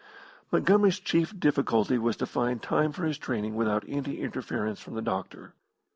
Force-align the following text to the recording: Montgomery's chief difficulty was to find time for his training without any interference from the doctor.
Montgomery's 0.51 0.99
chief 0.99 1.39
difficulty 1.39 1.99
was 1.99 2.17
to 2.17 2.25
find 2.25 2.59
time 2.59 2.91
for 2.91 3.03
his 3.05 3.19
training 3.19 3.53
without 3.53 3.83
any 3.87 4.17
interference 4.17 4.79
from 4.79 4.95
the 4.95 5.01
doctor. 5.03 5.53